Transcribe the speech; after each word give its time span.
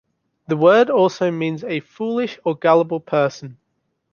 The 0.47 0.57
word 0.57 0.89
also 0.89 1.29
means 1.29 1.63
a 1.63 1.79
foolish 1.79 2.39
or 2.43 2.55
gullible 2.55 3.01
person. 3.01 3.59